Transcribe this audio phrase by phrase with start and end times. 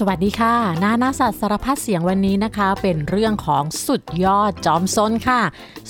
[0.00, 5.42] สวัสดีค่ะนานาสัตว์สารพัดเสียงวันนี้นะคะ เป็นเรื่องของสุดยอดจอมซนค่ะ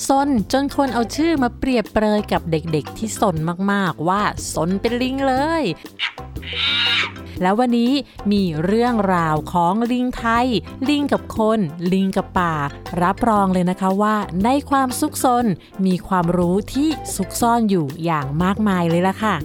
[0.07, 3.35] ซนจนคนเอาชื่อมาเปรียบเปรยกับเด็กๆที่ซน
[3.71, 4.21] มากๆว่า
[4.53, 5.63] ซนเป็นลิงเลย
[7.41, 7.91] แล้ววันนี้
[8.31, 10.47] มีเรื่องราวของลิงไทย
[10.89, 11.59] ลิงกับคน
[11.93, 12.53] ลิงกับป่า
[13.01, 15.45] รับรองเลยนะคะว่า ในความซุกซน
[15.85, 19.35] มีความรู้ที่ซุกซ่อนอยู่อย่างมากมายเลยล่ะค่ะ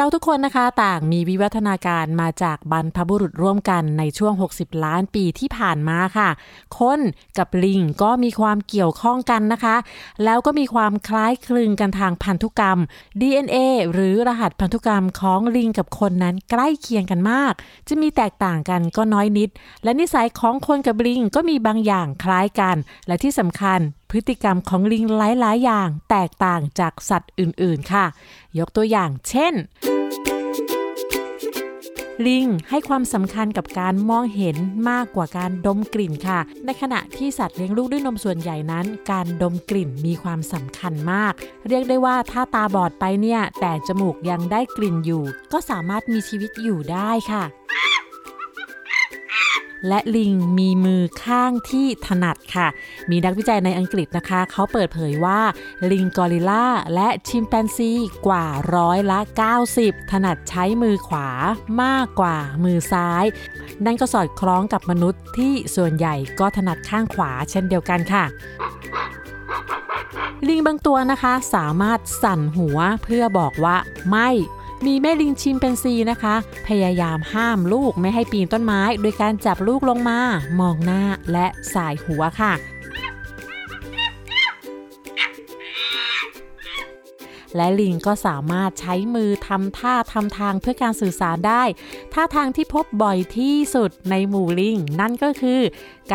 [0.00, 6.28] เราทุกคนนะคะต่างมีวิวัฒนาการมาจากบรรพบุรุษร่วมกันในช่วง 60 ล้านปีที่ผ่านมาค่ะ
[6.78, 7.00] คน
[7.38, 9.76] กับลิงก็มีความเกี่ยวข้องกันนะคะ
[10.24, 12.78] แล้วก็มีความคล้ายคลึงกันทางพันธุกรรม
[13.20, 13.56] DNA
[13.92, 17.54] หรือรหัสพันธุกรรมของลิงกับคนนั้นใกล้เคียงกันมาก
[17.88, 19.50] จะมีแตกต่างกันก็น้อยนิด
[19.84, 22.76] และนิสัยของคนกับลิงก็มีบางอย่างคล้ายกัน
[23.06, 28.06] และที่สำคัญ พฤติกรรมของลิงหลาย ๆ อย่างแตกต่างจากสัตว์อื่น ๆ ค่ะ
[28.58, 29.54] ยกตัวอย่างเช่น
[32.26, 34.56] ลิงให้ความสำคัญกับการมองเห็น
[34.90, 41.32] มากกว่าการดมกลิ่นค่ะ ในขณะที่สัตว์เลี้ยงลูกด้วยนมส่วนใหญ่นั้น การดมกลิ่นมีความสำคัญมาก
[41.68, 47.44] เรียกได้ว่าถ้าตาบอดไปเนี่ย แต่จมูกยังได้กลิ่นอยู่ ก็สามารถมีชีวิตอยู่ได้ค่ะ
[49.88, 52.68] และลิงมีมือข้างที่ถนัดค่ะ
[53.10, 55.40] มีนักวิจัยในอังกฤษนะคะ เขาเปิดเผยว่า
[55.90, 57.92] ลิงกอริลลาและชิมแปนซี
[58.26, 59.20] กว่าร้อยละ
[59.64, 61.28] 90 ถนัดใช้มือขวา
[61.82, 63.24] มากกว่ามือซ้าย
[63.84, 68.24] นั่นก็สอดคล้องกับมนุษย์ที่ส่วนใหญ่ก็ถนัดข้างขวาเช่นเดียวกันค่ะ
[70.48, 73.76] ลิงบางตัวนะคะสามารถสั่นหัวเพื่อบอกว่า
[74.10, 74.28] ไม่
[74.86, 76.36] มีแม่ลิงชิมเป็นซีนะคะ
[76.68, 80.18] พยายามห้ามลูกไม่ให้ปีนต้นไม้ โดยการจับลูกลงมา
[80.60, 82.54] มองหน้าและสายหัวค่ะ
[87.56, 91.62] และลิงก็สามารถใช้มือทำท่าทำทางเพื่อการสื่อสารได้
[92.12, 95.60] ท่าทางที่พบบ่อยที่สุดในหมู่ลิง นั่นก็คือ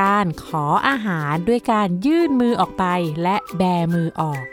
[0.01, 2.85] การขออาหารด้วยการยื่นมือออกไป
[3.23, 3.61] และแบ
[3.93, 4.43] มือออก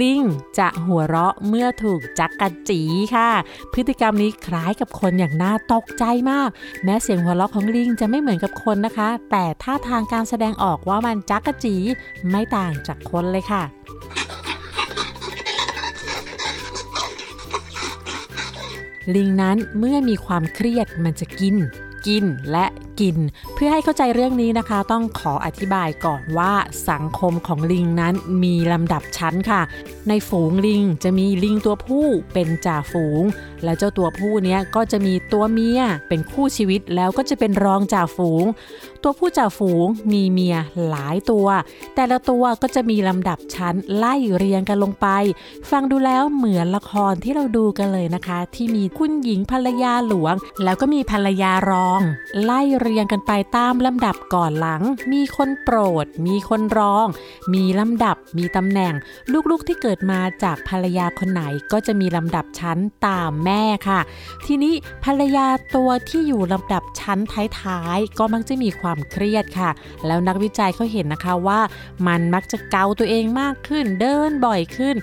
[0.00, 0.22] ลิง
[0.58, 2.80] จะหัวเราะเมื่อถูกจักกะจี
[3.14, 3.30] ค่ะ
[3.72, 6.50] พฤติกรรมนี้คล้ายกับคนอย่างน่าตกใจมาก
[6.84, 11.74] แม้เสียงหัวเราะของลิงจะไม่เหมือนกับคนนะคะ แต่ท่าทางการแสดงออกว่ามันจักกะจี
[12.30, 13.62] ไม่ต่างจากคนเลยค่ะ
[19.14, 21.56] ลิงนั้นเมื่อมีความเครียดมันจะกิน
[22.06, 22.66] กินและ
[23.00, 23.16] กิน
[23.54, 26.52] เพื่อให้เข้าใจเรื่องนี้นะคะ ต้องขออธิบายก่อนว่า
[26.90, 29.62] สังคมของลิงนั้นมีลำดับชั้นค่ะ
[30.08, 33.22] ในฝูงลิงจะมีลิงตัวผู้เป็นจ่าฝูง
[33.64, 38.44] แล้วเจ้าตัวผู้เนี้ยก็จะมีตัวเมียเป็นคู่ชีวิตแล้วก็จะเป็นรองจ่าฝูง
[39.02, 40.56] ตัวผู้จ่าฝูงมีเมีย
[40.88, 41.46] หลายตัว
[41.94, 45.06] แต่ละตัวก็จะมีลำดับชั้นไล่เรียงกันลงไป
[45.70, 50.34] ฟังดูแล้วเหมือนละครที่เราดูกันเลยนะคะ ที่มีคุณหญิงภรรยาหลวง
[50.64, 52.00] แล้วก็มีภรรยารอง
[52.42, 54.82] ไล่เเรียงกันไปตามลำดับก่อนหลัง
[55.12, 57.06] มีคนโปรด มีคนรอง
[57.54, 58.94] มีลำดับ มีตำแหน่ง
[59.50, 64.00] ลูกๆที่เกิดมาจากภรรยาคนไหนก็จะมีลำดับชั้นตามแม่ค่ะ
[64.46, 65.46] ทีนี้ภรรยา
[65.76, 67.18] ตัวที่อยู่ลำดับชั้น
[67.60, 69.70] ท้ายๆก็มักจะมีความเครียดค่ะ
[70.06, 71.60] แล้วนักวิจัยเขาเห็นนะคะว่า
[72.06, 74.96] มันมักจะเกาตัวเองมากขึ้น เดินบ่อยขึ้น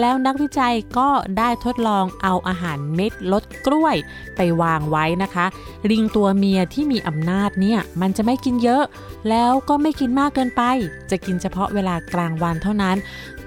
[0.00, 1.08] แล้วนักวิจัยก็
[1.38, 3.96] ได้ทดลองเอาอาหารเม็ดลดกล้วย
[4.36, 5.46] ไปวางไว้นะคะ
[5.90, 8.84] ลิงตัวเมียที่มีอำนาจเนี่ยมันจะไม่กินเยอะ
[9.28, 10.62] แล้วก็ไม่กินมากเกินไป
[11.10, 12.96] จะกินเฉพาะเวลากลางวันเท่านั้น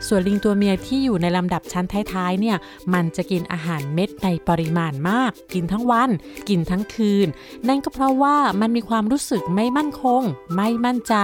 [0.08, 2.58] ส่วนลิงตัวเมียที่อยู่ในลำดับชั้นท้ายๆเนี่ย
[2.94, 6.10] มันจะกินอาหารเม็ดในปริมาณมาก กินทั้งวัน
[6.50, 7.28] กินทั้งคืน
[7.68, 10.22] นั่นก็เพราะว่ามันมีความรู้สึกไม่มั่นคง
[10.56, 11.16] ไม่มั่นใจ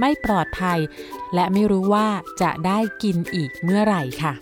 [0.00, 0.78] ไม่ปลอดภัย
[1.34, 2.08] และไม่รู้ว่า
[2.42, 4.34] จะได้กินอีกเมื่อไหร่ค่ะ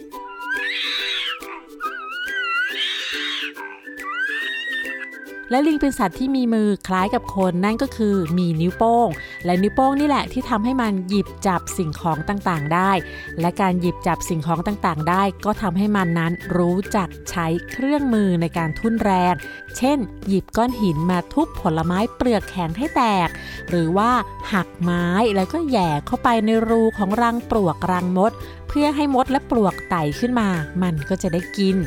[5.51, 9.09] และลิงเป็นสัตว์ที่มีมือคล้ายกับคนนั่นก็คือมีนิ้วโป้ง
[9.45, 12.93] และนิ้วโป้งนี่แหละที่ทำให้มันหยิบจับสิ่งของต่างๆได้
[13.41, 19.34] และการหยิบจับสิ่งของต่างๆ ได้ ก็ทำให้มันนั้นรู้จักใช้เครื่องมือในการทุ่นแรง
[19.77, 19.98] เช่น
[20.28, 23.28] หยิบก้อนหินมาทุบผลไม้เปลือกแข็งให้แตก
[23.69, 24.10] หรือว่า
[24.53, 25.07] หักไม้
[25.37, 28.33] แล้วก็แย่เข้าไปในรูของรังปลวกรังมด
[28.69, 30.48] เพื่อให้มดและปลวกไต่ขึ้นมา
[30.83, 31.78] มันก็จะได้กิน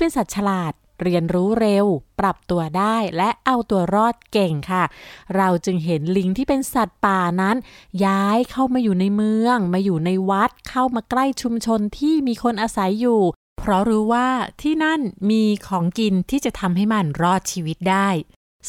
[0.00, 0.72] เป็นสัตว์ฉลาด
[1.02, 1.86] เรียนรู้เร็ว
[2.20, 4.84] ปรับตัวได้และเอาตัวรอดเก่งค่ะ
[5.36, 7.56] เราจึงเห็นลิงที่เป็นสัตว์ป่านั้น
[8.04, 13.22] ย้ายเข้ามาอยู่ในเมือง มาอยู่ในวัดเข้ามาใกล้ชุมชนที่มีคนอาศัยอยู่
[13.58, 14.28] เพราะรู้ว่า
[14.62, 15.00] ที่นั่น
[15.30, 18.08] มีของกินที่จะทำให้มันรอดชีวิตได้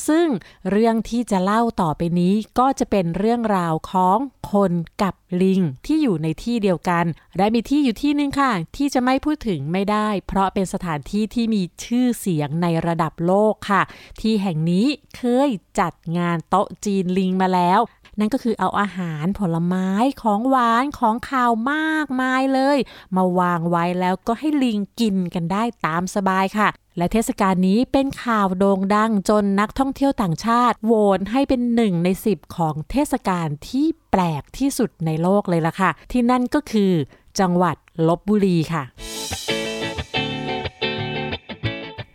[0.07, 0.27] ซึ่ง
[0.71, 4.17] เรื่องที่จะเล่าต่อไปนี้ก็จะเป็นเรื่องราวของ
[4.51, 7.05] คนกับลิงที่อยู่ในที่เดียวกัน
[7.37, 13.81] ได้มีที่อยู่ที่หนึ่งค่ะ ที่จะไม่พูดถึงไม่ได้ เพราะเป็นสถานที่ที่มีชื่อเสียงในระดับโลกค่ะ
[14.21, 14.87] ที่แห่งนี้
[15.17, 15.49] เคย
[15.79, 17.81] จัดงานโต๊ะจีนลิงมาแล้ว
[18.19, 19.89] นั่นก็คือเอาอาหารผลไม้
[20.21, 22.77] ของหวานของข้าวมากมายเลย
[23.15, 26.69] มาวางไว้แล้วก็ให้ลิงกินกันได้ตามสบายค่ะ
[26.99, 36.91] และเทศกาลนี้เป็นข่าวโด่งดังจนนักท่องเที่ยวต่างชาติโหวตให้เป็นหนึ่งในสิบของเทศกาลที่แปลกที่สุดในโลกเลยล่ะค่ะ ที่นั่นก็คือ
[37.39, 37.75] จังหวัด
[38.07, 38.83] ลบบุรีค่ะ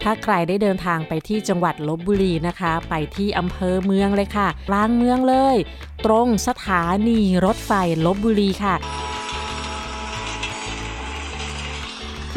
[0.03, 5.57] ถ้าใครได้เดินทางไปที่จังหวัดลบบุรีนะคะ ไปที่อำเภอเมืองเลยค่ะกลางเมืองเลย
[6.07, 7.73] ตรงสถานีรถไฟ
[8.07, 8.75] ลบบุรีค่ะ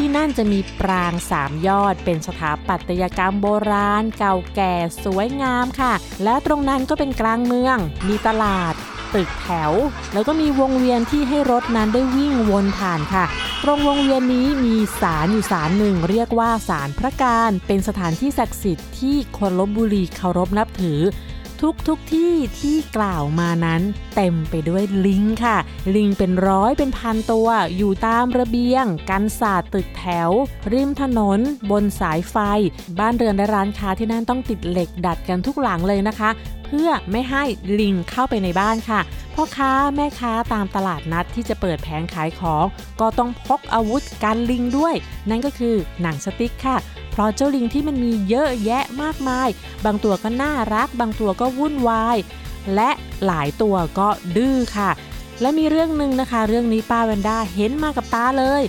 [0.02, 4.74] ที่นั่นจะมีปรางสามยอด เป็นสถาปัตยกรรมโบราณ เก่าแก่
[5.04, 5.92] สวยงามค่ะ
[6.24, 7.76] และตรงนั้นก็เป็นกลางเมือง
[8.08, 8.74] มีตลาด
[9.14, 9.72] ตึกแถว
[10.12, 13.24] แล้วก็มีวงเวียนที่ให้รถนั้นได้วิ่งวนผ่านค่ะ
[13.62, 21.00] ตรงวงเวียนนี้มีศาลอยู่ศาลหนึ่ง เรียกว่าศาลพระการ เป็นสถานที่ศักดิ์สิทธิ์ที่คนลบบุรีเคารพนับถือ
[21.62, 23.82] ทุกทุกที่ที่กล่าวมานั้น
[24.16, 25.56] เต็มไปด้วยลิงค่ะ
[25.94, 30.30] ลิงเป็นร้อยเป็นพันตัว อยู่ตามระเบียง กันศาสตร์ตึกแถว
[30.72, 31.38] ริมถนน
[31.70, 32.36] บนสายไฟ
[32.98, 36.30] บ้านเรือนและร้านค้าที่นั่นต้องติดเหล็กดัดกันทุกหลังเลยนะคะ
[36.64, 37.44] เพื่อไม่ให้
[37.80, 39.00] ลิงเข้าไปในบ้านค่ะ
[39.34, 42.64] พ่อค้าแม่ค้าตามตลาดนัดที่จะเปิดแผงขายของ
[43.00, 44.94] ก็ต้องพกอาวุธกันลิงด้วย
[45.30, 46.76] นั่นก็คือหนังสติ๊กค่ะ
[47.18, 49.48] ราะเจ้าลิงที่มันมีเยอะแยะมากมาย
[49.84, 52.16] บางตัวก็น่ารัก บางตัวก็วุ่นวาย
[52.74, 52.90] และ
[53.26, 54.90] หลายตัวก็ดื้อค่ะ
[55.40, 58.62] และมีเรื่องหนึ่งนะคะ เรื่องนี้ป้าแวนด้าเห็นมากับตาเลย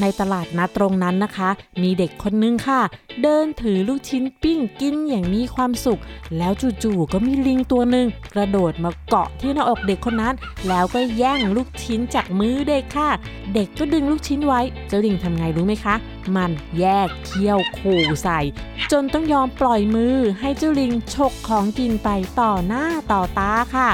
[0.00, 1.50] ในตลาดนัดตรงนั้นนะคะ
[1.82, 2.80] มีเด็กคนนึงค่ะ
[3.22, 6.00] เดินถือลูกชิ้นปิ้งกินอย่างมีความสุข
[6.38, 6.52] แล้ว
[6.82, 10.34] จู่ๆก็มีลิงตัวหนึ่งกระโดดมาเกาะที่หน้าอกเด็กคนนั้น
[10.68, 13.10] แล้วก็แย่งลูกชิ้นจากมือเด็กค่ะ
[13.54, 15.94] เด็กก็ดึงลูกชิ้นไว้เจ้าลิงทำไงรู้ไหมคะ
[16.36, 18.40] มันแยกเขี้ยวขู่ใส่
[18.92, 22.08] จนต้องยอมปล่อยมือให้เจ้าลิงฉกของกินไป
[22.40, 23.88] ต่อหน้าต่อตาค่ะ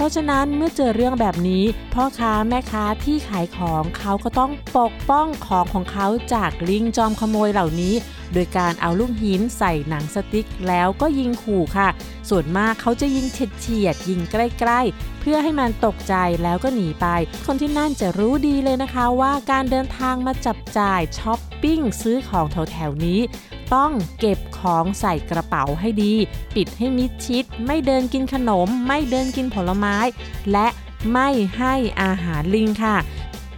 [0.00, 1.64] ราะฉะนั้นเมื่อเจอเรื่องแบบนี้
[1.94, 7.94] พ่อค้าแม่ค้าที่ขายของเขาก็ต้องปกป้องของของเขาจากลิงจอมขโมยเหล่านี้
[8.32, 11.88] โดยการเอาลูกหินใส่หนังสติ๊กแล้วก็ยิงขู่ค่ะ
[12.28, 17.06] ส่วนมากเขาจะยิงเฉียดยิงใกล้ ๆ เพื่อให้มันตกใจแล้วก็หนีไป
[17.46, 23.20] คนที่นั่นจะรู้ดีเลยนะคะว่าการเดินทางมาจับจ่ายช้อปปิ้งซื้อของแถวๆนี้
[23.74, 26.14] ต้องเก็บของใส่กระเป๋าให้ดี
[26.54, 29.96] ปิดให้มิดชิด ไม่เดินกินขนม ไม่เดินกินผลไม้
[30.52, 30.66] และ
[31.12, 31.28] ไม่
[31.58, 32.96] ให้อาหารลิงค่ะ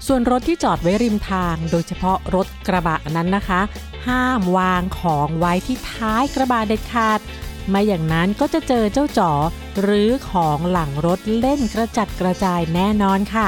[0.06, 3.61] ส่วนรถที่จอดไว้ริมทาง โดยเฉพาะรถกระบะนั้นนะคะ
[4.06, 7.20] ห้ามวางของไว้ที่ท้ายกระบะเด็ดขาด
[7.69, 9.32] ไม่อย่างนั้นก็จะเจอเจ้าจ๋อ
[9.82, 13.47] หรือของหลังรถเล่นกระจัดกระจายแน่นอนค่ะ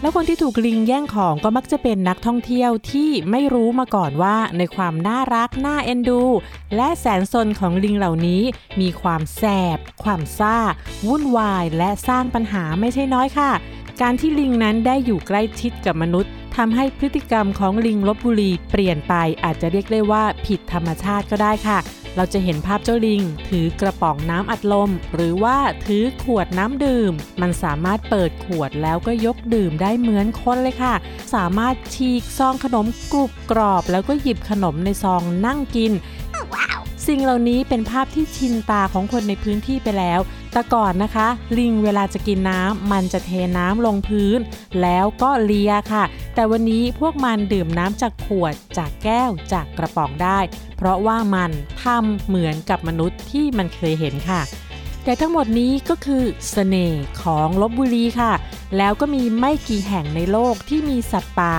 [0.00, 6.22] แล้วคนที่ถูกลิงแย่งของก็มักจะเป็นนักท่องเที่ยวที่ไม่รู้มาก่อนว่าในความน่ารักน่าเอ็นดู
[6.76, 8.42] และแสนสนของลิงเหล่านี้
[8.80, 9.42] มีความแส
[9.76, 10.56] บ ความซ่า
[11.06, 13.50] วุ่นวาย และสร้างปัญหาไม่ใช่น้อยค่ะ
[14.00, 19.14] การที่ลิงนั้นได้อยู่ใกล้ชิดกับมนุษย์ทำให้พฤติกรรมของลิงลบบุรีเปลี่ยนไป
[19.44, 21.78] อาจจะเรียกได้ว่าผิดธรรมชาติก็ได้ค่ะ
[22.16, 30.94] เราจะเห็นภาพเจ้าลิง ถือกระป๋องน้ำอัดลม หรือว่าถือขวดน้ำดื่ม มันสามารถเปิดขวดแล้วก็ยกดื่มได้เหมือนคนเลยค่ะ
[31.34, 35.92] สามารถฉีกซองขนมกรุบกรอบ แล้วก็หยิบขนมในซองนั่งกิน
[37.06, 40.20] สิ่งเหล่านี้เป็นภาพที่ชินตาของคนในพื้นที่ไปแล้ว
[40.56, 44.38] แต่ก่อนนะคะ ลิงเวลาจะกินน้ำมันจะเทน้ำลงพื้น
[44.82, 50.38] แล้วก็เลียค่ะ แต่วันนี้พวกมันดื่มน้ำจากขวดจากแก้วจากกระป๋องได้
[50.76, 51.50] เพราะว่ามัน
[51.82, 54.40] ทำเหมือนกับมนุษย์ที่มันเคยเห็นค่ะ
[55.04, 58.32] แต่ทั้งหมดนี้ก็คือสเสน่ห์ของลบบุรีค่ะ
[58.76, 61.56] แล้วก็มีไม่กี่แห่งในโลกที่มีสัตว์ป่า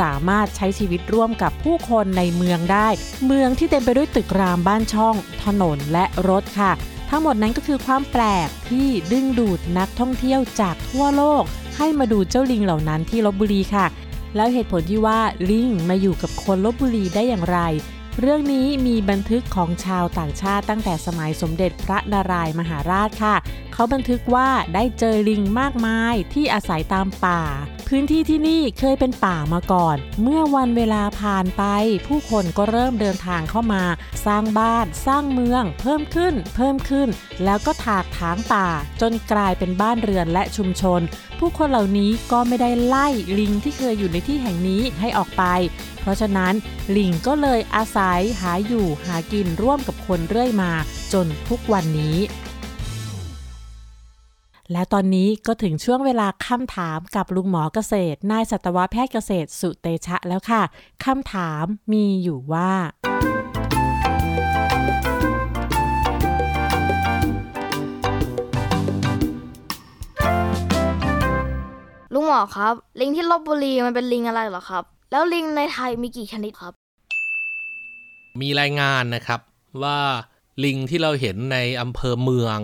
[0.00, 2.88] สามารถใช้ชีวิตร่วมกับผู้คนในเมืองได้
[3.26, 5.14] เมืองที่เต็มไปด้วยตึกรามบ้านช่อง
[5.44, 6.72] ถนนและรถค่ะ
[7.10, 11.42] ทั้งหมดนั้นก็คือความแปลกที่ดึงดูดนักท่องเที่ยวจากทั่วโลก
[11.76, 13.86] ให้มาดูเจ้าลิงเหล่านั้นที่ลบบุรีค่ะ
[14.36, 17.58] แล้วเหตุผลที่ว่าลิงมาอยู่กับคนลบบุรีได้อย่างไร
[18.20, 23.36] เรื่องนี้มีบันทึกของชาวต่างชาติตั้งแต่สมัยสมเด็จพระนารายมหาราชค่ะ
[23.72, 27.40] เขาบันทึกว่าได้เจอลิงมากมายที่อาศัยตามป่า
[27.94, 31.64] พื้นที่ที่นี่เคยเป็นป่ามาก่อน เมื่อวันเวลาผ่านไป
[32.06, 33.84] ผู้คนก็เริ่มเดินทางเข้ามา
[34.26, 37.08] สร้างบ้านสร้างเมือง เพิ่มขึ้น เพิ่มขึ้น
[37.44, 38.66] แล้วก็ถากถางป่า
[39.00, 41.00] จนกลายเป็นบ้านเรือนและชุมชน
[41.38, 45.44] ผู้คนเหล่านี้ก็ไม่ได้ไล่ลิงที่เคยอยู่ในที่แห่งนี้ให้ออกไป
[46.00, 46.54] เพราะฉะนั้น
[46.96, 50.72] ลิงก็เลยอาศัยหาอยู่หากินร่วมกับคนเรื่อยมา
[51.12, 52.16] จนทุกวันนี้
[54.72, 60.62] และตอนนี้ก็ถึงช่วงเวลาคำถามกับลุงหมอเกษตร นายสัตวแพทย์เกษตรสุเตชะแล้วค่ะ
[61.04, 62.70] คำถามมีอยู่ว่า
[72.14, 76.72] ลุงหมอครับ ลิงที่ลบบุรีมันเป็นลิงอะไรเหรอครับ แล้วลิงในไทยมีกี่ชนิดครับ
[78.40, 79.40] มีรายงานนะครับ
[79.82, 79.98] ว่า
[80.64, 82.58] ลิงที่เราเห็นในอำเภอเมือง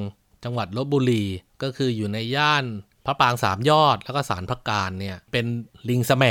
[0.45, 1.25] จังหวัดลบบุรี
[1.63, 2.65] ก็คืออยู่ในย่าน
[3.07, 5.47] พระปางสามยอด แล้วก็สารพระการเนี่ยเป็น
[5.89, 6.25] ลิงแสม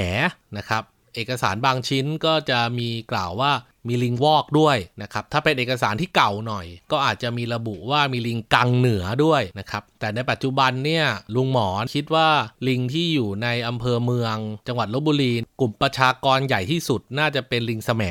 [0.57, 0.83] นะครับ
[1.15, 3.51] เอกสารบางชิ้นก็จะมีกล่าวว่า
[3.87, 11.05] มีลิงวอกด้วยนะครับ ถ้าเป็นเอกสารที่เก่าหน่อย ก็อาจจะมีระบุว่ามีลิงกังเหนือด้วยนะครับ แต่ในปัจจุบันเนี่ย
[11.35, 12.29] ลุงหมอคิดว่า
[12.67, 14.35] ลิงที่อยู่ในอำเภอเมือง
[14.67, 18.03] จังหวัดลบบุรี กลุ่มประชากรใหญ่ที่สุดน่าจะเป็นลิงแสม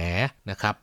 [0.51, 0.75] นะครับ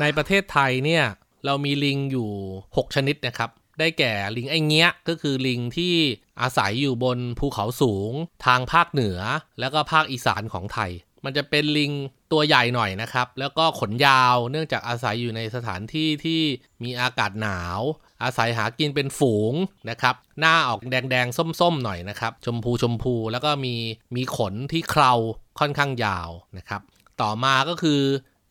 [0.00, 1.04] ในประเทศไทยเนี่ย
[1.44, 2.30] เรามีลิงอยู่
[2.66, 5.94] 6 ชนิดนะครับ ได้แก่ลิงไอเงี้ยก็คือลิงที่
[6.40, 8.12] อาศัยอยู่บนภูเขาสูง
[8.46, 9.18] ทางภาคเหนือ
[9.60, 10.90] แล้วก็ภาคอีสานของไทย
[11.24, 11.92] มันจะเป็นลิง
[12.32, 16.42] ตัวใหญ่หน่อยนะครับ แล้วก็ขนยาวเนื่องจากอาศัยอยู่ในสถานที่ที่
[16.82, 17.80] มีอากาศหนาว
[18.22, 19.54] อาศัยหากินเป็นฝูง
[19.90, 23.74] นะครับ หน้าออกแดงๆ ส้มๆ หน่อยนะครับ ชมพูชมพูแล้วก็มี
[24.16, 25.12] มีขนที่เครา
[25.58, 26.80] ค่อนข้างยาวนะครับ
[27.20, 28.00] ต่อมาก็คือ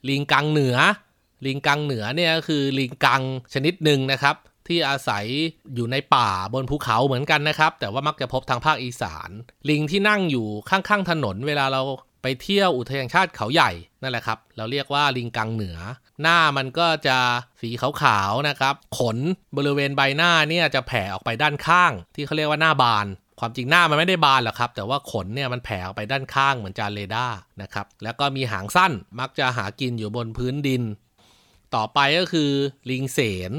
[0.09, 0.77] ลิงกังเหนือ
[1.45, 3.21] ลิงกังเหนือเนี่ยก็คือลิงกัง
[3.53, 4.35] ชนิดหนึ่งนะครับ
[4.67, 5.25] ที่อาศัย
[5.75, 9.29] อยู่ในป่าบนภูเขาเหมือนกันนะครับ แต่ว่ามักจะพบทางภาคอีสาน
[9.69, 11.81] ลิงที่นั่งอยู่ข้างๆถนน เวลาเรา
[12.21, 15.77] ไปเที่ยวอุทยานชาติเขาใหญ่นั่นแหละครับ เราเรียกว่าลิงกังเหนือ
[16.21, 17.17] หน้ามันก็จะ
[17.61, 19.17] สีขาวๆนะครับ ขน
[19.57, 23.07] บริเวณใบหน้าเนี่ยจะแผ่ออกไปด้านข้าง ที่เขาเรียกว่าหน้าบาน
[23.39, 30.83] ความจริงหน้ามันไม่ได้บานหรอกครับ แต่ว่าขนเนี่ยมันแผ่ออกไปด้านข้างเหมือนจานเรดาร์นะครับ แล้วก็มีหางสั้นมักจะหากินอยู่บนพื้นดิน
[31.75, 32.51] ต่อไปก็คือ
[32.89, 33.51] ลิงเสน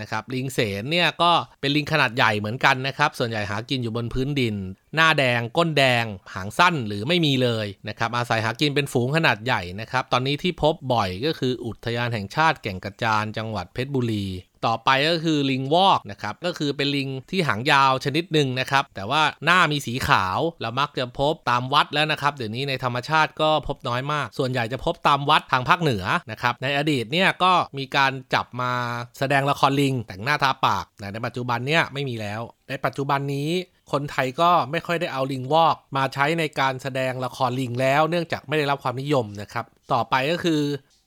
[0.00, 4.54] นะครับลิงเสนเนี่ยก็เป็นลิงขนาดใหญ่เหมือนกันนะครับ ส่วนใหญ่หากินอยู่บนพื้นดิน
[4.94, 14.26] หน้าแดงก้นแดง หางสั้นหรือไม่มีเลยนะครับอาศัยหากินเป็นฝูงขนาดใหญ่นะครับ ตอนนี้ที่พบบ่อยก็คืออุทยานแห่งชาติแก่งกระจานจังหวัดเพชรบุรี
[14.66, 28.72] ต่อไปก็คือลิงวอกนะครับก็คือเป็นลิงที่หางยาวชนิดหนึ่งนะครับแต่ว่าหน้ามีสีขาวเรามักจะพบตามวัดแล้วนะครับเดี๋ยวนี้ในธรรมชาติก็พบน้อยมาก ส่วนใหญ่จะพบตามวัดทางภาคเหนือนะครับในอดีตเนี่ยก็มีการจับมา
[29.18, 33.50] แสดงละครลิง แต่งหน้าทาปากแต่ในปัจจุบันเนี่ยไม่มีแล้ว ในปัจจุบันนี้
[33.92, 40.60] คนไทยก็ไม่ค่อยได้เอาลิงวอก มาใช้ในการแสดงละครลิงแล้วเนื่องจากไม่ได้รับความนิยมนะครับ ต่อไปก็คือ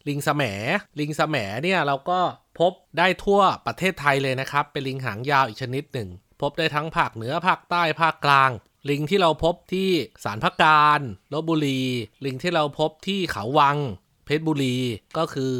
[0.07, 0.43] ลิงแสม
[0.99, 2.19] ลิงแสมเนี่ยเราก็
[2.59, 6.09] พบได้ทั่วประเทศไทยเลยนะครับ เป็นลิงหางยาวอีกชนิดหนึ่ง
[6.41, 8.51] พบได้ทั้งภาคเหนือภาคใต้ภาคกลาง
[8.89, 9.89] ลิงที่เราพบที่
[10.23, 10.99] สารพักการ
[11.33, 11.81] ลบบุรี
[12.25, 13.77] ลิงที่เราพบที่เขาวัง
[14.25, 14.77] เพชรบุรี
[15.17, 15.53] ก็คือ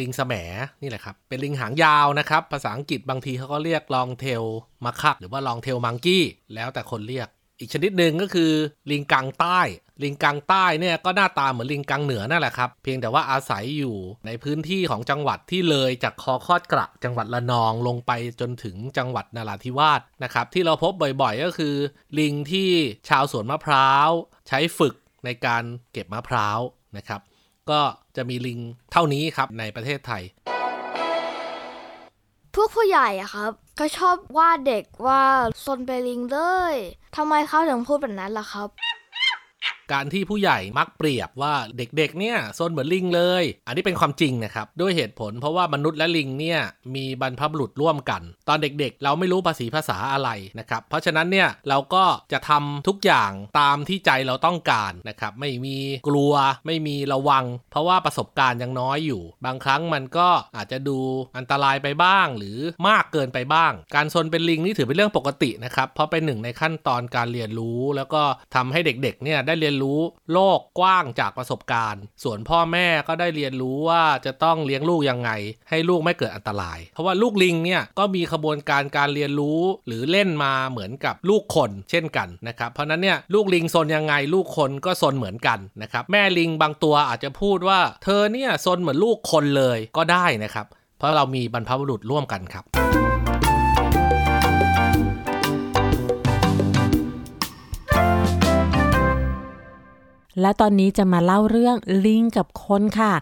[0.00, 0.34] ลิงแสม
[0.82, 4.42] นี่แหละครับ เป็นลิงหางยาวนะครับ ภาษาอังกฤษบางทีเขาก็เรียกลองเทล
[4.84, 7.28] มาคักหรือว่าลองเทลมังกี้แล้วแต่คนเรียก
[7.62, 8.52] อีกชนิดหนึ่งก็คือ
[8.90, 9.60] ลิงกังใต้
[10.02, 20.92] ลิงกังใต้เนี่ยก็หน้าตาเหมือนลิงกังเหนือนั่นแหละครับ เพียงแต่ว่าอาศัยอยู่ในพื้นที่ของจังหวัดที่เลยจากคอคอดกระจังหวัดละนองลงไปจนถึงจังหวัดนราธิวาสนะครับ ที่เราพบ
[21.22, 21.74] บ่อยๆ ก็คือ
[22.18, 22.70] ลิงที่
[23.08, 24.10] ชาวสวนมะพร้าว
[24.48, 26.58] ใช้ฝึกในการเก็บมะพร้าว
[26.96, 27.20] นะครับ
[27.70, 27.80] ก็
[28.16, 28.60] จะมีลิง
[28.92, 30.22] เท่านี้ครับในประเทศไทย
[32.54, 35.22] พวกผู้ใหญ่อะครับ ก็ชอบว่าเด็กว่า
[35.64, 36.38] ซนไปลิงเล
[36.74, 36.76] ย
[37.16, 38.68] ทำไมเขาถึงพูดแบบนั้นล่ะครับ
[39.92, 46.60] การที่ผู้ใหญ่มักเปรียบว่าเด็กๆ เนี่ยซนเหมือนลิงเลย อันนี้เป็นความจริงนะครับ ด้วยเหตุผลเพราะว่ามนุษย์และลิงเนี่ย
[46.94, 56.32] มีบรรพบุรุษร่วมกัน ตอนเด็กๆ เราไม่รู้ภาษีภาษาอะไรนะครับ เพราะฉะนั้นเนี่ยเราก็จะทำทุกอย่างตามที่ใจเราต้องการนะครับไม่มีกลัว
[56.66, 60.98] ไม่มีระวัง เพราะว่าประสบการณ์ยังน้อยอยู่ บางครั้งมันก็อาจจะดู
[61.36, 62.58] อันตรายไปบ้าง หรือ
[62.88, 68.22] มากเกินไปบ้าง การซนเป็นลิงนี่ถือเป็นเรื่องปกตินะครับเพราะเป็นหนึ่งในขั้นตอนการเรียนรู้ แล้วก็
[68.54, 70.00] ทำให้เด็กๆเนี่ยได้เรียนยนรู้
[70.32, 75.30] โลกกว้างจากประสบการณ์ ส่วนพ่อแม่ก็ได้เรียนรู้ว่าจะต้องเลี้ยงลูกยังไง
[75.70, 90.66] ให้ลูกไม่เกิดอันตราย เพราะว่าลูกลิงเนี่ยก็มีขบวนการการเรียนรู้หรือเล่นมาเหมือนกับลูกคนเช่นกันนะครับเพราะนั้นเนี่ยลูกลิงซนยังไงลูกคนก็ซนเหมือนกันนะครับแม่ลิงบางตัวอาจจะพูดว่า เธอเนี่ยซนเหมือนลูกคนเลยก็ได้นะครับ
[90.98, 93.01] เพราะเรามีบรรพบุรุษร่วมกันครับ
[100.40, 103.14] และตอนนี้จะมาเล่าเรื่องลิงกับคนค่ะ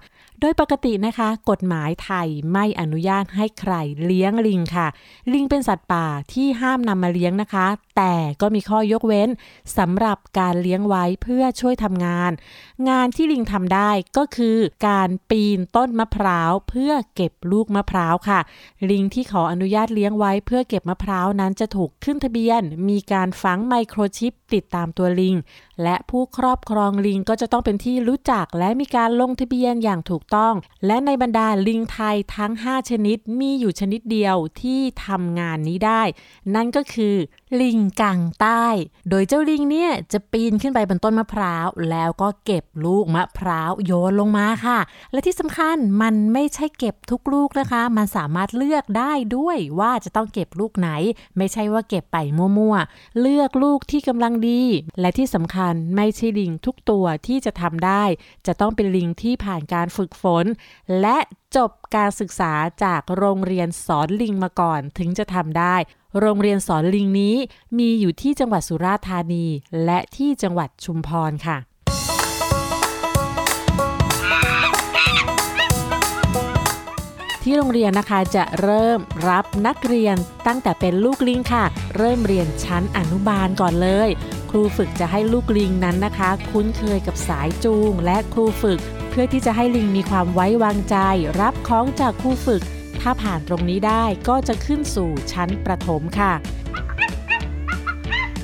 [0.42, 3.74] โดยปกตินะคะ กฎหมายไทยไม่อนุญาตให้ใคร
[4.04, 4.86] เลี้ยงลิงค่ะ
[5.32, 9.28] ลิงเป็นสัตว์ป่าที่ห้ามนำมาเลี้ยงนะคะ แต่ก็มีข้อยกเว้น
[9.78, 12.30] สำหรับการเลี้ยงไว้เพื่อช่วยทำงาน
[12.88, 14.56] งานที่ลิงทำได้ก็คือ
[14.88, 18.40] การปีนต้นมะพร้าวเพื่อเก็บลูกมะพร้าวค่ะ
[18.90, 25.34] ลิงที่ขออนุญาตเลี้ยงไว้เพื่อเก็บมะพร้าวนั้นจะถูกขึ้นทะเบียน มีการฝังไมโครชิปติดตามตัวลิง
[25.82, 30.54] และผู้ครอบครองลิงก็จะต้องเป็นที่รู้จักและมีการลงทะเบียนอย่างถูกต้อง
[30.86, 36.02] และในบรรดาลิงไทยทั้ง 5 ชนิดมีอยู่ชนิดเดียวที่ทำงานนี้ได้
[36.54, 37.16] นั่นก็คือ
[37.60, 38.64] ลิงกังใต้
[39.10, 44.78] โดยเจ้าลิงเนี่ยจะปีนขึ้นไปบนต้นมะพร้าว แล้วก็เก็บลูกมะพร้าวโยนลงมาค่ะ
[45.12, 50.90] และที่สำคัญมันไม่ใช่เก็บทุกลูกนะคะ มันสามารถเลือกได้ด้วยว่าจะต้องเก็บลูกไหน
[51.36, 54.62] ไม่ใช่ว่าเก็บไปมั่วๆ เลือกลูกที่กำลังดี
[55.00, 58.04] และที่สำคัญไม่ใช่ลิงทุกตัวที่จะทำได้
[58.46, 60.44] จะต้องเป็นลิงที่ผ่านการฝึกฝน
[61.00, 61.18] และ
[61.56, 62.52] จบการศึกษา
[62.84, 65.76] จากโรงเรียนสอนลิงมาก่อนถึงจะทำได้
[66.20, 67.36] โรงเรียนสอนลิงนี้
[67.78, 69.46] มีอยู่ที่จังหวัดสุราษฎร์ธานี
[69.84, 71.58] และที่จังหวัดชุมพรค่ะ
[77.42, 80.16] ที่โรงเรียนนะคะจะเริ่มรับนักเรียน
[80.46, 81.64] ตั้งแต่เป็นลูกลิงค่ะ
[81.96, 84.08] เริ่มเรียนชั้นอนุบาลก่อนเลย
[84.50, 88.80] ครูฝึกจะให้ลูกลิงนั้นนะคะ คุ้นเคยกับสายจูง และครูฝึก
[89.10, 90.96] เพื่อที่จะให้ลิงมีความไว้วางใจ
[91.40, 92.62] รับของจากครูฝึก
[93.00, 96.32] ถ้าผ่านตรงนี้ได้ก็จะขึ้นสู่ชั้นประถมค่ะ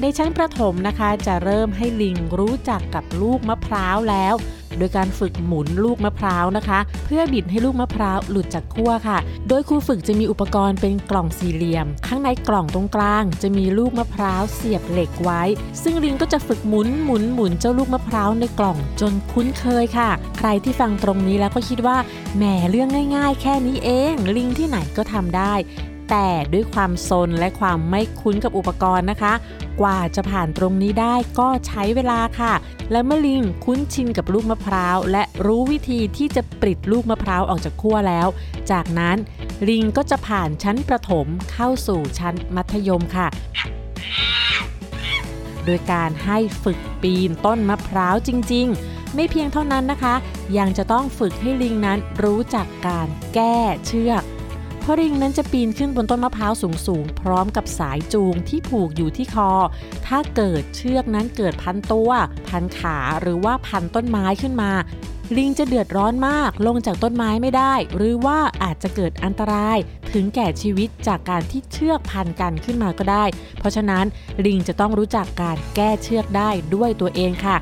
[0.00, 4.34] ในชั้นประถมนะคะจะเริ่มให้ลิงรู้จักกับลูกมะพร้าวแล้ว
[4.78, 9.18] โดยการฝึกหมุนลูกมะพร้าวนะคะ เพื่อบิดให้ลูกมะพร้าวหลุดจากขั้วค่ะ
[9.48, 15.42] โดยครูฝึกจะมีอุปกรณ์เป็นกล่องสี่เหลี่ยม ข้างในกล่องตรงกลาง จะมีลูกมะพร้าวเสียบเหล็กไว้
[15.82, 21.96] ซึ่งลิงก็จะฝึกหมุนหมุนหมุนเจ้าลูกมะพร้าวในกล่องจนคุ้นเคยค่ะ ใครที่ฟังตรงนี้แล้วก็คิดว่า
[22.36, 25.54] แหมเรื่องง่าย ๆ แค่นี้เอง ลิงที่ไหนก็ทำได้
[26.10, 29.32] แต่ด้วยความซนและความไม่คุ้นกับอุปกรณ์นะคะ
[29.80, 32.52] กว่าจะผ่านตรงนี้ได้ก็ใช้เวลาค่ะ
[32.90, 38.26] และเมื่อลิงคุ้นชินกับลูกมะพร้าว และรู้วิธีที่จะปลิดลูกมะพร้าวออกจากขั้วแล้ว
[38.70, 39.16] จากนั้น
[39.68, 43.28] ลิงก็จะผ่านชั้นประถมเข้าสู่ชั้นมัธยมค่ะ
[45.64, 50.14] โดยการให้ฝึกปีนต้นมะพร้าวจริง ๆ ไม่เพียงเท่านั้นนะคะ
[50.58, 54.22] ยังจะต้องฝึกให้ลิงนั้นรู้จักการแก้เชือก
[54.86, 59.50] พริงนั้นจะปีนขึ้นบนต้นมะพร้าวสูงๆ พร้อมกับสายจูงที่ผูกอยู่ที่คอ
[60.06, 62.10] ถ้าเกิดเชือกนั้นเกิดพันตัว
[62.48, 64.70] พันขาหรือว่าพันต้นไม้ขึ้นมา
[65.36, 69.78] ลิงจะเดือดร้อนมาก ลงจากต้นไม้ไม่ได้ หรือว่าอาจจะเกิดอันตราย
[70.12, 73.24] ถึงแก่ชีวิตจากการที่เชือกพันกันขึ้นมาก็ได้
[73.58, 74.04] เพราะฉะนั้น
[74.44, 77.56] ลิงจะต้องรู้จักการแก้เชือกได้ด้วยตัวเองค่ะ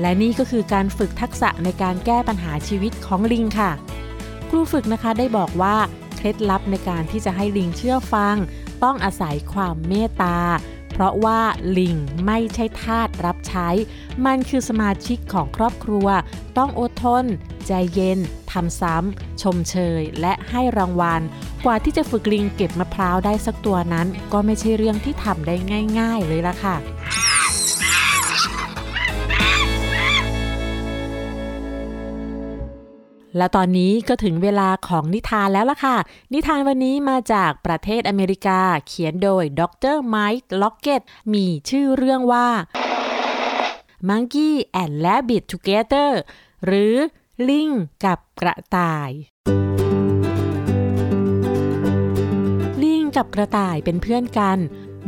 [0.00, 3.70] และนี่ก็คือการฝึกทักษะในการแก้ปัญหาชีวิตของลิงค่ะ
[4.48, 5.76] ครูฝึกนะคะได้บอกว่า
[6.20, 8.36] เคล็ดลับในการที่จะให้ลิงเชื่อฟัง
[8.84, 10.38] ต้องอาศัยความเมตตา
[10.92, 11.40] เพราะว่า
[11.78, 13.68] ลิงไม่ใช่ทาสรับใช้
[14.26, 16.06] มันคือสมาชิกของครอบครัว
[16.58, 17.24] ต้องอดทน
[17.66, 18.18] ใจเย็น
[18.52, 21.20] ทำซ้ำ ชมเชย และให้รางวัล
[21.64, 25.54] กว่าที่จะฝึกลิงเก็บมะพร้าวได้สักตัวนั้น ก็ไม่ใช่เรื่องที่ทำได้
[25.98, 26.76] ง่าย ๆ เลยละค่ะ
[33.36, 35.96] และตอนนี้ก็ถึงเวลาของนิทานแล้วล่ะค่ะ
[36.32, 39.62] นิทานวันนี้มาจากประเทศอเมริกาเขียนโดยด
[39.94, 41.00] รไมค์ล็อกเก็ต
[41.32, 42.48] มีชื่อเรื่องว่า
[44.08, 46.10] Monkey and Rabbit Together
[46.66, 46.94] หรือ
[47.48, 47.68] ลิง
[48.04, 49.10] กับกระต่าย
[52.82, 54.58] ลิงกับกระต่ายเป็นเพื่อนกัน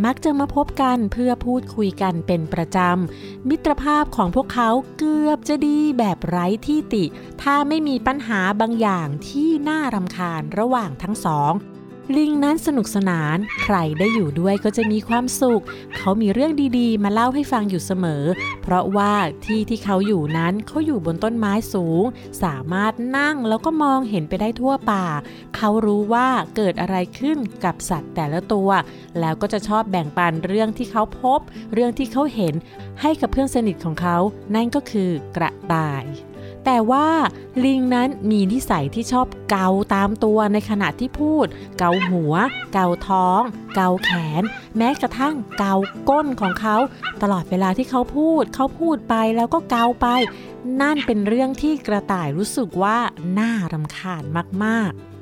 [0.05, 7.05] มักจะมาพบกันเพื่อพูดคุยกันเป็นประจำ มิตรภาพของพวกเขาเกือบจะดีแบบไร้ที่ติ
[7.43, 11.53] ถ้าไม่มีปัญหาบางอย่างที่น่ารำคาญระหว่างทั้งสอง
[12.19, 15.63] ลิงนั้นสนุกสนาน ใครได้อยู่ด้วยก็จะมีความสุข
[15.97, 18.25] เขามีเรื่องดีๆ มาเล่าให้ฟังอยู่เสมอ
[18.63, 19.13] เพราะว่า
[19.45, 22.03] ที่ที่เขาอยู่นั้นเขาอยู่บนต้นไม้สูง
[22.43, 25.07] สามารถนั่งแล้วก็มองเห็นไปได้ทั่วป่า
[25.57, 28.71] เขารู้ว่าเกิดอะไรขึ้นกับสัตว์แต่ละตัว
[29.21, 31.41] แล้วก็จะชอบแบ่งปันเรื่องที่เขาพบ
[31.73, 32.55] เรื่องที่เขาเห็น
[33.01, 34.17] ให้กับเพื่อนสนิทของเขา
[34.55, 36.07] นั่นก็คือกระต่าย
[36.65, 37.09] แต่ว่า
[37.65, 41.47] ลิงนั้นมีนิสัยที่ชอบเกาตามตัวในขณะที่พูด
[41.79, 42.35] เกาหัว
[42.73, 43.41] เกาท้อง
[43.75, 44.43] เกาแขน
[44.77, 45.75] แม้กระทั่งเกา
[46.09, 46.77] ก้นของเขา
[47.23, 50.07] ตลอดเวลาที่เขาพูด เขาพูดไปแล้วก็เกาไป
[50.81, 52.99] นั่นเป็นเรื่องที่กระต่ายรู้สึกว่า
[53.39, 54.23] น่ารำคาญ
[54.65, 55.13] มากๆ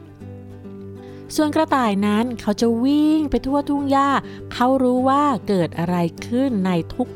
[1.36, 4.10] ส่วนกระต่ายนั้นเขาจะวิ่งไปทั่วทุ่งหญ้า
[4.52, 6.70] เขารู้ว่าเกิดอะไรขึ้นใน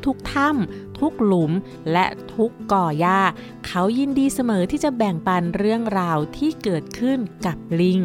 [0.05, 1.51] ทุกๆถ้ำ ทุกหลุม
[1.91, 3.19] และทุกก่อหญ้า
[3.67, 8.01] เขายินดีเสมอที่จะแบ่งปันเรื่องราวที่เกิดขึ้นกับลิง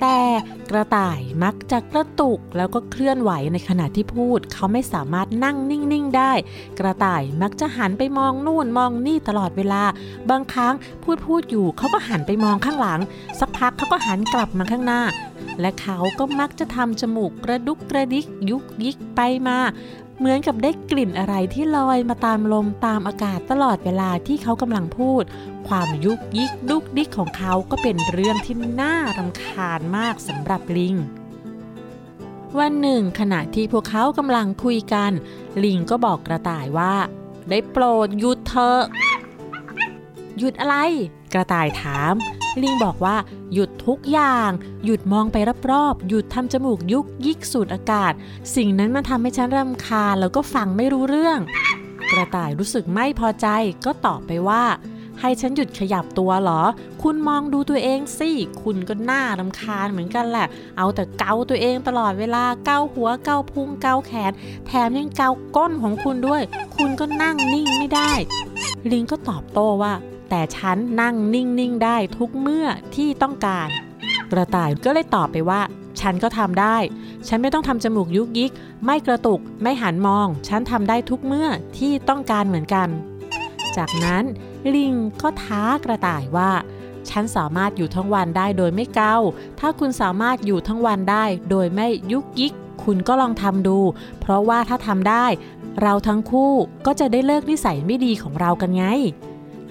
[0.00, 0.22] แต่
[0.70, 6.32] กระต่ายมักจะกระตุกแล้วก็เคลื่อนไหวในขณะที่พูด เขาไม่สามารถนั่งนิ่ง ๆ ได้
[6.78, 9.82] กระต่ายมักจะหันไปมองนู่นมองนี่ตลอดเวลา
[10.30, 13.00] บางครั้งพูดพูดอยู่เขาก็หันไปมองข้างหลัง
[13.40, 15.02] สักพักเขาก็หันกลับมาข้างหน้า
[15.60, 19.58] และเขาก็มักจะทำจมูกกระดุกกระดิกยุกยิกไปมา
[20.18, 25.22] เหมือนกับได้กลิ่นอะไรที่ลอยมาตามลมตามอากาศตลอดเวลาที่เขากำลังพูด
[25.68, 30.96] ความยุกยิกดุกดิกของเขาก็เป็นเรื่องที่น่ารำคาญมากสำหรับลิง
[32.58, 35.12] วันหนึ่ง ขณะที่พวกเขากำลังคุยกัน
[35.64, 36.94] ลิงก็บอกกระต่ายว่า
[37.50, 38.82] ได้โปรดหยุดเถอะ
[40.38, 40.76] หยุดอะไร
[41.32, 42.14] กระต่ายถาม
[42.62, 43.16] ลิงบอกว่า
[43.52, 44.50] หยุดทุกอย่าง
[44.84, 45.36] หยุดมองไป
[45.70, 48.12] รอบๆหยุดทำจมูกยุกยิกสูดอากาศ
[48.56, 51.38] สิ่งนั้นมันทำให้ฉันรำคาญแล้วก็ฟังไม่รู้เรื่อง
[52.10, 53.46] กระต่ายรู้สึกไม่พอใจ
[53.84, 54.64] ก็ตอบไปว่า
[55.20, 56.62] ให้ฉันหยุดขยับตัวเหรอ
[57.02, 58.30] คุณมองดูตัวเองสิ
[58.62, 60.46] คุณก็น่ารำคาญเหมือนกันแหละ
[60.78, 64.32] เอาแต่เกาตัวเองตลอดเวลา เกาหัว เกาพุง เกาแขน
[64.66, 66.42] แถมยังเกาก้นของคุณด้วย
[66.76, 68.12] คุณก็นั่งนิ่งไม่ได้
[68.90, 69.92] ลิงก็ตอบโต้ว่า
[70.28, 73.68] แต่ฉันนั่งนิ่งๆได้ทุกเมื่อที่ต้องการ
[74.32, 75.60] กระต่ายก็เลยตอบไปว่า
[76.00, 76.76] ฉันก็ทำได้
[77.28, 78.52] ฉันไม่ต้องทำจมูกยุกยิก
[78.84, 82.88] ไม่กระตุก ไม่หันมอง ฉันทำได้ทุกเมื่อที่ต้องการเหมือนกัน
[83.76, 84.24] จากนั้น
[84.74, 86.50] ลิงก็ท้ากระต่ายว่า
[87.10, 89.16] ฉันสามารถอยู่ทั้งวันได้โดยไม่เกา
[89.60, 92.52] ถ้าคุณสามารถอยู่ทั้งวันได้ โดยไม่ยุกยิก
[92.84, 93.78] คุณก็ลองทำดู
[94.20, 95.26] เพราะว่าถ้าทำได้
[95.82, 96.52] เราทั้งคู่
[96.86, 98.84] ก็จะได้เลิกนิสัยไม่ดีของเรากันไง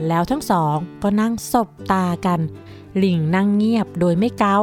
[0.08, 2.40] แล้วทั้งสองก็นั่งสบตากัน
[3.04, 4.60] ลิงนั่งเงียบโดยไม่เกา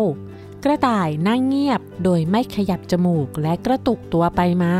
[0.64, 4.74] กระต่ายนั่งเงียบโดยไม่ขยับจมูกและกระตุกตัวไปมา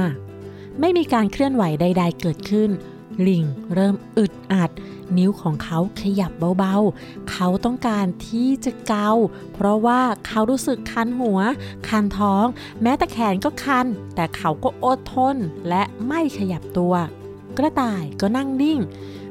[0.81, 2.71] ไม่มีการเคลื่อนไหวใด ๆ เกิดขึ้น
[3.27, 3.45] ลิง
[3.75, 4.71] เริ่มอึดอัด
[5.19, 9.11] นิ้วของเขาขยับเบาๆ เขาต้องการที่จะเกา
[9.55, 11.41] เพราะว่าเขารู้สึกคันหัว
[11.89, 12.47] คันท้อง
[12.83, 15.37] แม้แต่แขนก็คัน แต่เขาก็อดทน
[15.69, 16.95] และไม่ขยับตัว
[17.59, 18.81] กระต่ายก็นั่งนิ่ง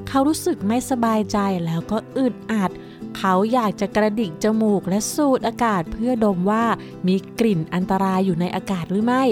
[0.10, 2.72] เขารู้สึกไม่สบายใจแล้วก็อึดอัด
[3.18, 6.66] เขาอยากจะกระดิกจมูกและสูดอากาศเพื่อดมว่า
[7.08, 9.24] มีกลิ่นอันตรายอยู่ในอากาศหรือไม่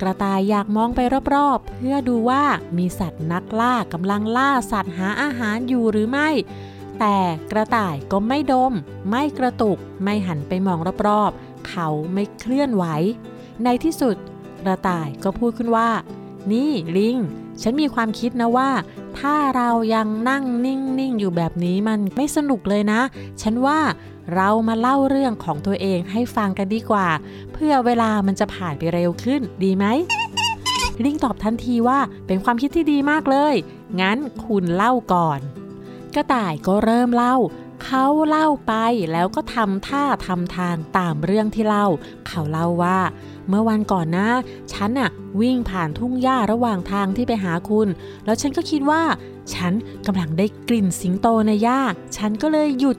[0.00, 1.00] กระต่ายอยากมองไป
[1.34, 2.44] รอบๆ เพื่อดูว่า
[2.78, 6.28] มีสัตว์นักล่ากำลังล่าสัตว์หาอาหารอยู่หรือไม่
[7.00, 7.18] แต่
[7.52, 8.72] กระต่ายก็ไม่ดม
[9.10, 12.84] ไม่กระตุก ไม่หันไปมองรอบๆ เขาไม่เคลื่อนไหว
[13.64, 14.16] ในที่สุด
[14.62, 15.88] กระต่ายก็พูดขึ้นว่า
[16.52, 17.18] นี่ลิง
[17.62, 18.70] ฉันมีความคิดนะว่า
[19.18, 23.00] ถ้าเรายังนั่งนิ่งๆอยู่แบบนี้มันไม่สนุกเลยนะ
[23.42, 23.78] ฉันว่า
[24.34, 27.08] เรามาเล่าเรื่องของตัวเองให้ฟังกันดีกว่า
[27.52, 29.86] เพื่อเวลามันจะผ่านไปเร็วขึ้นดีไหม
[31.04, 33.54] ลิงตอบทันทีว่าเป็นความคิดที่ดีมากเลย
[34.00, 35.40] งั้นคุณเล่าก่อน
[36.14, 37.36] กระต่ายก็เริ่มเล่า
[37.84, 38.74] เขาเล่าไป
[39.12, 41.86] แล้วก็ทำท่าทำทางตามเรื่องที่เล่า
[42.28, 42.98] เขาเล่าว่า
[43.48, 44.28] เมื่อวันก่อนนะ
[44.72, 47.88] ฉันน่ะวิ่งผ่านทุ่งหญ้าระหว่างทางที่ไปหาคุณ
[48.24, 49.02] แล้วฉันก็คิดว่า
[49.54, 49.72] ฉัน
[50.06, 51.80] กำลังได้กลิ่นสิงโตในหญ้า
[52.16, 52.96] ฉันก็เลยหยุด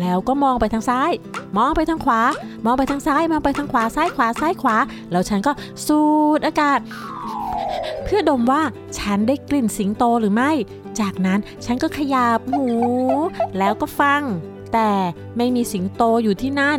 [0.00, 1.10] แล้วก็มองไปทางซ้าย
[1.56, 2.20] มองไปทางขวา
[2.64, 4.76] มองไปทางซ้าย มองไปทางขวา ซ้ายขวา ซ้ายขวา
[5.12, 5.52] แล้วฉันก็
[5.86, 6.00] สู
[6.38, 6.80] ดอากาศ
[8.04, 8.62] เพื่อดมว่า
[8.98, 10.52] ฉันได้กลิ่นสิงโตหรือไม่
[11.00, 12.66] จากนั้นฉันก็ขยับหู
[13.58, 14.22] แล้วก็ฟัง
[14.72, 14.90] แต่
[15.36, 16.78] ไม่มีสิงโตอยู่ที่นั่น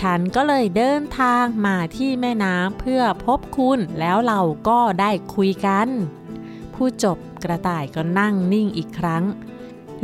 [0.00, 5.88] ฉันก็เลยเดินทางมาที่แม่น้ำเพื่อพบคุณแล้วเราก็ได้คุยกัน
[6.74, 9.24] ผู้จบกระต่ายก็นั่งนิ่งอีกครั้ง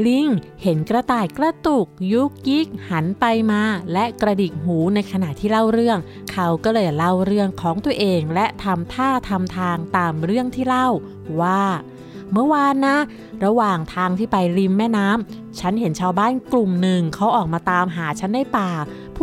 [0.06, 0.28] ลิง
[0.62, 5.98] เห็นกระต่ายกระตุก ยุกยิกหันไปมาและกระดิกหูในขณะที่เล่าเรื่อง
[6.32, 10.88] เขาก็เลยเล่าเรื่องของตัวเองและทำท่าทำทางตามเรื่องที่เล่า
[11.40, 11.62] ว่า
[12.32, 12.96] เมื่อวานนะ
[13.44, 18.70] ระหว่างทางที่ไปริมแม่น้ำฉันเห็นชาวบ้านกลุ่มหนึ่งเขาออกมาตามหาฉันในป่า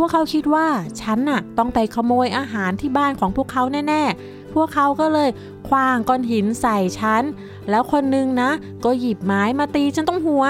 [0.02, 0.66] วกเขาคิดว่า
[1.00, 5.30] ฉันน่ะต้องไปขโมยอาหารที่บ้านของพวกเขาแน่ๆ พวกเขาก็เลย
[5.68, 7.22] คว้างก้อนหินใส่ฉัน
[7.70, 8.50] แล้วคนนึงนะ
[8.84, 10.44] ก็หยิบไม้มาตีฉันตรงหัว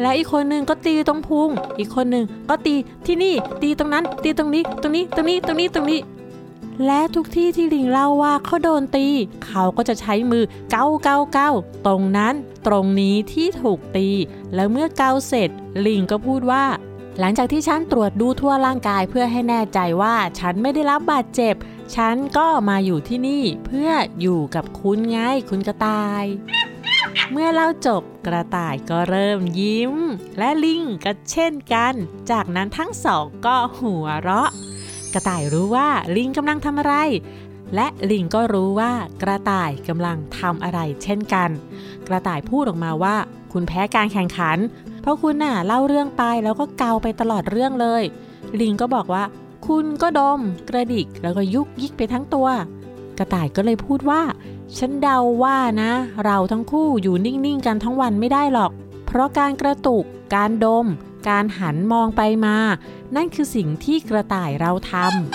[0.00, 2.74] และอีกคนนึงก็ตีตรงพุง อีกคนนึงก็ตี
[3.06, 6.00] ที่นี่ ตีตรงนั้น ตีตรงนี้ ตรงนี้ ตรงนี้ ตรงนี้ ตรงนี้
[6.86, 9.06] และทุกที่ที่ลิงเล่าว่าเขาโดนตี
[9.46, 11.50] เขาก็จะใช้มือเกาเกาเกา
[11.86, 12.34] ตรงนั้น
[12.66, 14.08] ตรงนี้ที่ถูกตี
[14.54, 15.50] แล้วเมื่อเกาเสร็จ
[15.86, 16.64] ลิงก็พูดว่า
[17.20, 21.54] หลังจากที่ฉันตรวจดูทั่วร่างกายเพื่อให้แน่ใจว่าฉันไม่ได้รับบาดเจ็บ
[21.96, 25.18] ฉันก็มาอยู่ที่นี่เพื่ออยู่กับคุณไง
[25.50, 26.24] คุณกระต่าย
[27.32, 29.94] เมื่อเล่าจบกระต่ายก็เริ่มยิ้ม
[30.38, 31.94] และลิงก็เช่นกัน
[32.30, 34.50] จากนั้นทั้งสองก็หัวเราะ
[35.14, 36.94] กระต่ายรู้ว่าลิงกำลังทำอะไร
[37.74, 41.50] และลิงก็รู้ว่ากระต่ายกำลังทำอะไรเช่นกัน
[42.08, 43.16] กระต่ายพูดออกมาว่า
[43.52, 44.58] คุณแพ้การแข่งขัน
[45.04, 48.02] เพราะคุณน่ะเล่าเรื่องไปแล้วก็เกาไปตลอดเรื่องเลย
[48.60, 49.24] ลิงก็บอกว่า
[49.66, 52.48] คุณก็ดม กระดิกแล้วก็ยุกยิกไปทั้งตัว
[53.18, 54.22] กระต่ายก็เลยพูดว่า
[54.78, 55.92] ฉันเดาว่านะ
[56.24, 58.70] เราทั้งคู่อยู่นิ่งๆกันทั้งวันไม่ได้หรอก
[59.06, 60.86] เพราะการกระตุก การดม
[61.28, 62.56] การหันมองไปมา
[63.16, 64.92] นั่นคือสิ่งที่กระต่ายเราท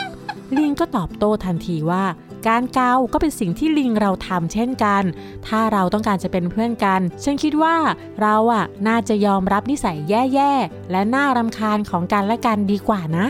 [0.07, 2.03] ำลิงก็ตอบโต้ทันทีว่า
[2.47, 5.03] การเกาก็เป็นสิ่งที่ลิงเราทำเช่นกัน
[5.47, 7.75] ถ้าเราต้องการจะเป็นเพื่อนกัน ฉันคิดว่า
[8.21, 13.25] เราอะน่าจะยอมรับนิสัยแย่ๆ และน่ารำคาญของกันและกันดีกว่านะ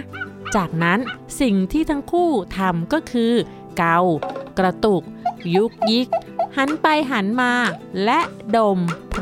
[0.56, 1.00] จากนั้น
[1.42, 3.34] สิ่งที่ทั้งคู่ทำก็คือ
[3.78, 4.00] เกา
[4.58, 5.04] กระตุก
[5.56, 6.08] ยุกยิก
[6.58, 7.54] หันไปหันมา
[8.04, 8.20] และ
[8.56, 8.80] ดม
[9.14, 9.16] พ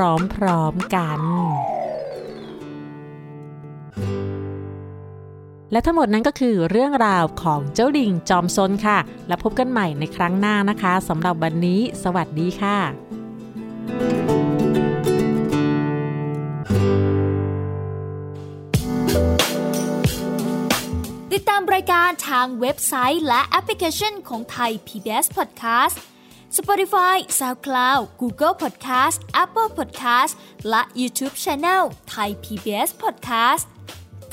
[0.43, 1.19] ร้อมๆกัน
[5.71, 12.77] และทั้งหมดนั้นก็คือเรื่องราวของเจ้าลิงจอมซนค่ะ แล้วพบกันใหม่ในครั้งหน้านะคะสำหรับวันนี้ สวัสดีค่ะ
[21.33, 25.95] ติดตามรายการทางเว็บไซต์และแอปพลิเคชันของไทย PBS Podcast
[26.57, 30.33] Spotify SoundCloud Google Podcast Apple Podcast
[30.69, 33.65] และ YouTube Channel Thai PBS Podcast